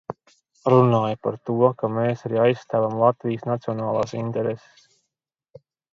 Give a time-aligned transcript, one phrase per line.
[0.73, 4.89] Runāja par to, ka mēs arī aizstāvam Latvijas nacionālās intereses.